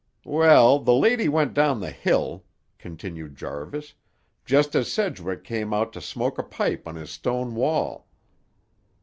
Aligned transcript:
"Well, 0.25 0.79
the 0.79 0.95
lady 0.95 1.29
went 1.29 1.53
down 1.53 1.79
the 1.79 1.91
hill," 1.91 2.43
continued 2.79 3.35
Jarvis, 3.35 3.93
"just 4.45 4.73
as 4.73 4.91
Sedgwick 4.91 5.43
come 5.43 5.75
out 5.75 5.93
to 5.93 6.01
smoke 6.01 6.39
a 6.39 6.43
pipe 6.43 6.87
on 6.87 6.95
his 6.95 7.11
stone 7.11 7.53
wall. 7.53 8.07